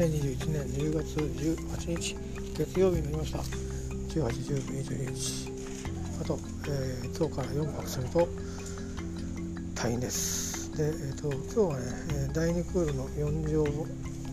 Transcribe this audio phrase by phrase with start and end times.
[0.00, 2.16] 2021年10月18日
[2.56, 5.52] 月曜日になりました18、19、22日
[6.22, 6.38] あと、
[6.68, 8.26] えー、今日から4泊すると
[9.74, 13.64] 退院ですで、えーと、今日はね第2クールの4乗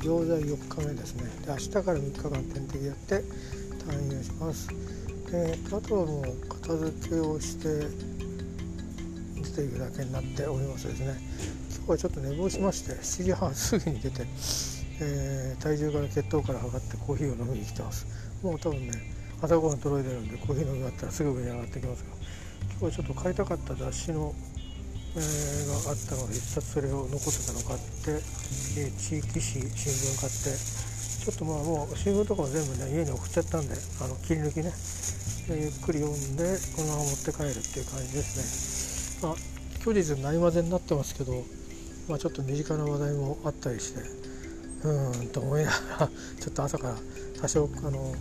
[0.00, 3.14] 行在4日目ですねで明日から3日間点滴やって
[3.84, 4.68] 退院をします
[5.32, 7.84] であとはもう片付けをして
[9.42, 11.16] 出ていくだけになっておりますですね
[11.78, 14.22] 今日はちょっと寝坊しまして7時半過ぎに出て、
[15.00, 18.06] えー、体重から血糖から測ってコーヒーを飲みに来てます
[18.42, 18.92] もう多分ね
[19.40, 22.10] 朝ごはん届いてるんでコーヒー飲み終わったらすぐ上に上がってきますが
[22.60, 24.34] 今日はちょっと買いたかった雑誌の、
[25.16, 28.22] えー、があったので一冊それを残ってたの買って、
[28.78, 30.88] え、地域紙新聞買って
[31.24, 34.72] ちょっとまあもう新聞とかも全部ね家に送っちゃったんであの切り抜きね
[35.50, 39.28] ゆっくり読んでこのまま持って帰るっていう感じですね。
[39.28, 39.36] まあ、
[39.80, 41.42] 虚実ないまぜになってますけど、
[42.08, 44.00] まあ、ちょっと身近な話題もあったりして
[44.84, 46.94] うんと思いながらちょっと朝から
[47.40, 48.14] 多少あの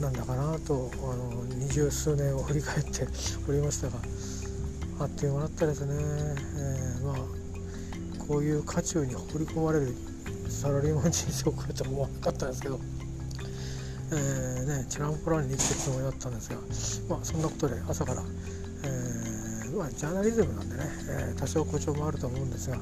[0.00, 3.06] なんだかなとあの二十数年を振り返って
[3.48, 3.98] おりましたが
[5.00, 9.94] あっという間だったですね、えー、まあこういう渦中に放り込まれる
[10.48, 12.78] サラリーマン人生を送るとは思わなかったんですけど
[14.14, 16.50] えーね、チランポランに生きてるつもりだったんです
[17.08, 18.22] が、まあ、そんなことで朝から、
[18.84, 22.76] えーまあ、ジャーナリズムなんでね、えー、多少誇張もあると思うんですが、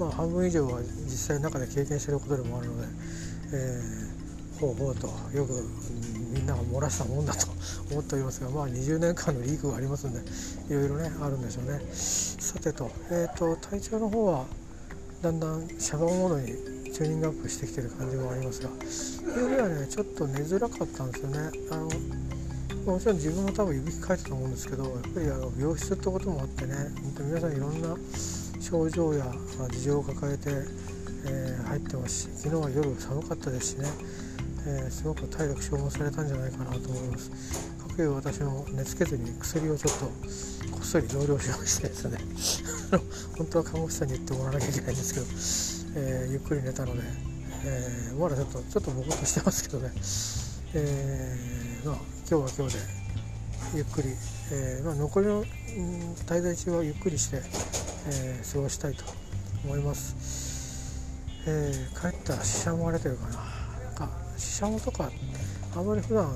[0.00, 2.88] まあ、半分以上は実際の中で経験していることでもあるので、
[3.52, 5.52] えー、ほうほうとよく
[6.32, 7.46] みんなが漏らしたもんだと
[7.90, 10.20] 思っておりますが、まあ、20年間のリークがありますんで
[10.74, 11.80] いろいろねあるんでしょうね。
[11.92, 14.46] さてと,、えーと、体調の方は
[15.20, 16.46] だんだんシャドウモードに
[16.92, 18.70] チューニングアップしてきてる感じもありますが
[19.36, 21.90] 夜はねちょっと寝づらかったんですよねあの
[22.86, 27.96] もちろん自分も多分いびきかいたと思うんですけどやっぱりあの病室ってこともあってね本当皆さんいろんな
[28.60, 29.24] 症状や
[29.70, 30.50] 事情を抱えて、
[31.26, 33.88] えー、入ってますし昨日は夜寒かったですしね、
[34.66, 37.30] えー、すごく体力消耗されたんじゃないかなと思います。
[37.78, 40.06] かくいう私も寝つけずに薬をちょっと
[40.70, 42.18] こっそり増量しましてですね
[43.36, 45.26] 本当は看護師さんに言ってもらわなきゃいけないんですけど
[45.96, 47.02] えー、ゆっくり寝たので、
[47.64, 49.92] えー、まだちょっとちょっとぼーっとしてますけどね、
[50.72, 51.96] えー、まあ、
[52.28, 52.82] 今日は今日で
[53.74, 54.08] ゆっくり、
[54.52, 55.44] えまあ、残りの、
[56.26, 57.42] 滞在中はゆっくりして、
[58.06, 59.02] え過ごしたいと
[59.64, 65.10] 思います、え帰ったらししゃもが出てるかななんかししゃもとか
[65.74, 66.30] あまり普段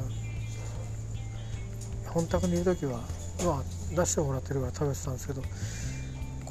[2.07, 3.03] 本宅にいる時は
[3.45, 5.49] まあ出してもらってるから食べてたんですけどこ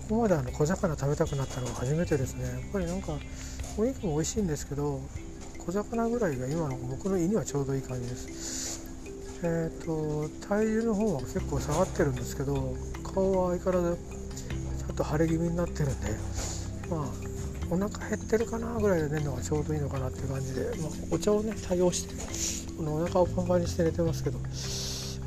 [0.08, 2.46] こまであの小魚食べたくなったのは初めてですね。
[2.46, 3.18] やっぱりなんか
[3.78, 5.02] お肉も美味しいんですけど
[5.66, 8.64] 小魚ぐらいが今の僕の胃にはちょうどいい感じです。
[9.44, 16.08] えっ、ー、と体重の方は結構下がってるんですけど顔は相変わらずちょっと腫れ気味になってるんで
[16.90, 17.34] まあ
[17.70, 24.40] お腹減ってるかなぐらいで寝るのがちょうどいいのかなっていう感じで、まあ、お茶をね対応してこのお腹をパンパンにして寝てますけど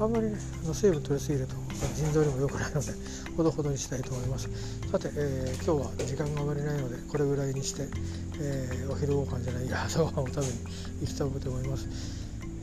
[0.00, 0.36] あんまりね
[0.72, 1.54] 水分取りすぎると
[1.94, 2.92] 腎臓にも良くないので
[3.36, 4.48] ほどほどにしたいと思います。
[4.90, 7.82] さて、えー、今日は時間があまりないのでこれぐらいにして、
[8.40, 10.52] えー、お昼ご飯じゃないや 朝ごはんを食べに
[11.02, 11.86] 行きたいと思います。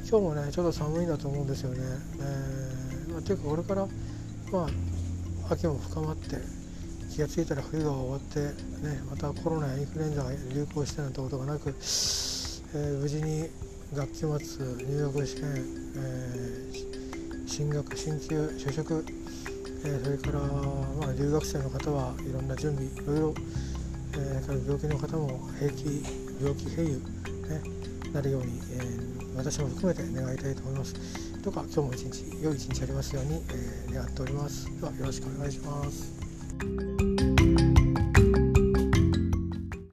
[0.09, 1.79] 今日もねちょっと寒いんだと思うんですよね、
[2.19, 3.87] えーまあ、というかこれから
[4.51, 4.67] ま
[5.49, 6.37] あ秋も深まって
[7.09, 8.39] 気が付いたら冬が終わって
[8.85, 13.49] ねまたコロナやインフルエンザが流行してなんてことがなく、えー、無事に
[13.95, 15.43] 学期末入学試験、
[15.95, 19.05] えー、進学進級就職
[19.85, 23.33] えそれから、まあ、留学生の方はいろんな準備いろいろ、
[24.13, 26.03] えー、から病気の方も平気
[26.41, 26.99] 病気併用、
[27.49, 27.61] ね、
[28.13, 30.93] なるように、えー、私も含めて願いたいと思います。
[31.41, 34.65] とか今日も一日良い一日ありますように、えー、願っております。
[34.79, 37.32] ではよろしくお願いします。